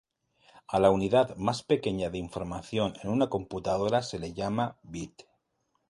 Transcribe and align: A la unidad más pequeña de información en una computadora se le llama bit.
A 0.67 0.79
la 0.79 0.89
unidad 0.89 1.35
más 1.37 1.61
pequeña 1.61 2.09
de 2.09 2.17
información 2.17 2.93
en 3.03 3.11
una 3.11 3.29
computadora 3.29 4.01
se 4.01 4.17
le 4.17 4.33
llama 4.33 4.79
bit. 4.81 5.25